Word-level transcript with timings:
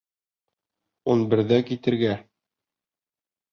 Ун 1.13 1.21
берҙә 1.35 1.61
китергә. 1.69 2.17